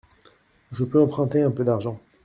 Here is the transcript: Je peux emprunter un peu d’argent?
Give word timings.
Je 0.71 0.83
peux 0.83 0.99
emprunter 0.99 1.43
un 1.43 1.51
peu 1.51 1.63
d’argent? 1.63 2.01